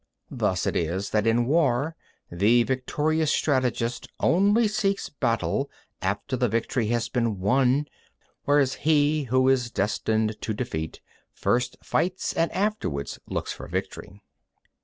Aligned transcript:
15. 0.31 0.37
Thus 0.39 0.65
it 0.65 0.75
is 0.75 1.09
that 1.11 1.27
in 1.27 1.45
war 1.45 1.95
the 2.31 2.63
victorious 2.63 3.29
strategist 3.31 4.07
only 4.19 4.67
seeks 4.67 5.09
battle 5.09 5.69
after 6.01 6.35
the 6.35 6.49
victory 6.49 6.87
has 6.87 7.07
been 7.07 7.37
won, 7.39 7.85
whereas 8.45 8.73
he 8.81 9.25
who 9.25 9.47
is 9.47 9.69
destined 9.69 10.41
to 10.41 10.55
defeat 10.55 11.01
first 11.31 11.77
fights 11.83 12.33
and 12.33 12.51
afterwards 12.51 13.19
looks 13.27 13.51
for 13.51 13.67
victory. 13.67 14.23